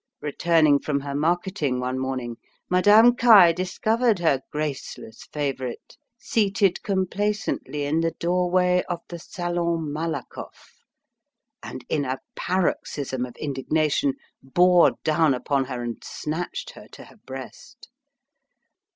[0.19, 2.37] Returning from her marketing one morning,
[2.71, 10.79] Madame Caille discovered her graceless favourite seated complacently in the doorway of the Salon Malakoff,
[11.61, 17.17] and, in a paroxysm of indignation, bore down upon her, and snatched her to her
[17.17, 17.87] breast.